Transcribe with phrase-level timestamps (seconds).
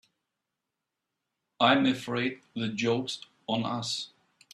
[1.59, 4.09] I'm afraid the joke's on us.